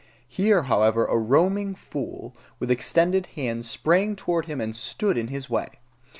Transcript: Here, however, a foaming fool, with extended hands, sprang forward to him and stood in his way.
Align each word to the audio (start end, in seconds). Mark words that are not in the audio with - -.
Here, 0.27 0.63
however, 0.63 1.05
a 1.05 1.09
foaming 1.11 1.75
fool, 1.75 2.35
with 2.57 2.71
extended 2.71 3.27
hands, 3.35 3.69
sprang 3.69 4.15
forward 4.15 4.45
to 4.47 4.53
him 4.53 4.59
and 4.59 4.75
stood 4.75 5.15
in 5.15 5.27
his 5.27 5.47
way. 5.47 5.77